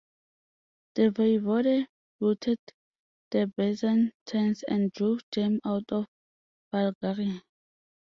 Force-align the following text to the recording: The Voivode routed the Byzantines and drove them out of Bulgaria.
The 0.95 1.11
Voivode 1.11 1.85
routed 2.19 2.57
the 3.29 3.45
Byzantines 3.55 4.63
and 4.67 4.91
drove 4.93 5.19
them 5.31 5.59
out 5.63 5.91
of 5.91 6.07
Bulgaria. 6.71 7.43